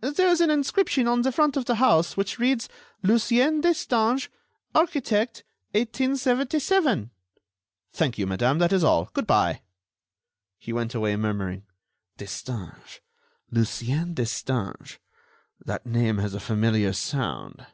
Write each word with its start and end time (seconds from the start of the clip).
"There 0.00 0.30
is 0.30 0.40
an 0.40 0.48
inscription 0.48 1.06
on 1.06 1.20
the 1.20 1.30
front 1.30 1.54
of 1.54 1.66
the 1.66 1.74
house 1.74 2.16
which 2.16 2.38
reads: 2.38 2.66
'Lucien 3.02 3.60
Destange, 3.60 4.30
architect, 4.74 5.44
1877.'" 5.72 7.10
"Thank 7.92 8.16
you, 8.16 8.26
madame, 8.26 8.56
that 8.58 8.72
is 8.72 8.82
all. 8.82 9.10
Good 9.12 9.26
bye." 9.26 9.60
He 10.58 10.72
went 10.72 10.94
away, 10.94 11.14
murmuring: 11.16 11.64
"Destange... 12.16 13.00
Lucien 13.50 14.14
Destange... 14.14 14.96
that 15.62 15.84
name 15.84 16.16
has 16.16 16.32
a 16.32 16.40
familiar 16.40 16.94
sound." 16.94 17.66